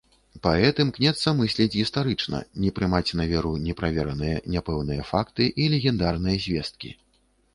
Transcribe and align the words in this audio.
Паэт 0.45 0.75
імкнецца 0.83 1.33
мысліць 1.41 1.73
гістарычна, 1.79 2.39
не 2.63 2.71
прымаць 2.79 3.15
на 3.19 3.27
веру 3.33 3.51
неправераныя, 3.67 4.41
няпэўныя 4.55 5.05
факты 5.11 5.51
і 5.63 5.69
легендарныя 5.77 6.37
звесткі. 6.47 6.89